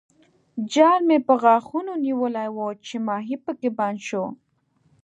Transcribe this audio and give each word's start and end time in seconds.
جال 0.73 0.99
مې 1.07 1.17
په 1.27 1.33
غاښونو 1.41 1.93
نیولی 2.05 2.49
وو 2.55 2.67
چې 2.85 2.95
ماهي 3.07 3.37
پکې 3.45 3.69
بند 3.77 3.99
شو. 4.07 4.25